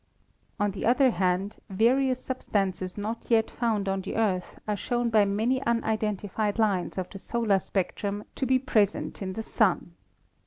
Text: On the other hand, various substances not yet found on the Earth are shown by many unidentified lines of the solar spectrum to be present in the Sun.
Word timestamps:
On 0.59 0.71
the 0.71 0.83
other 0.83 1.11
hand, 1.11 1.57
various 1.69 2.19
substances 2.19 2.97
not 2.97 3.27
yet 3.29 3.51
found 3.51 3.87
on 3.87 4.01
the 4.01 4.15
Earth 4.15 4.57
are 4.67 4.75
shown 4.75 5.11
by 5.11 5.25
many 5.25 5.61
unidentified 5.61 6.57
lines 6.57 6.97
of 6.97 7.07
the 7.11 7.19
solar 7.19 7.59
spectrum 7.59 8.23
to 8.33 8.47
be 8.47 8.57
present 8.57 9.21
in 9.21 9.33
the 9.33 9.43
Sun. 9.43 9.93